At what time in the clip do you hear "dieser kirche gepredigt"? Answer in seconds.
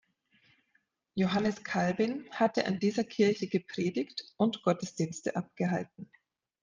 2.79-4.33